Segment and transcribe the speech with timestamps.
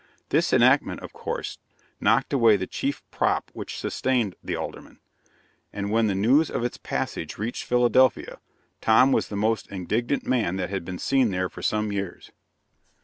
[0.29, 1.59] This enactment, of course,
[1.99, 4.99] knocked away the chief prop which sustained the Alderman,
[5.71, 8.39] and when the news of its passage reached Philadelphia,
[8.81, 12.31] Tom was the most indignant man that had been seen there for some years.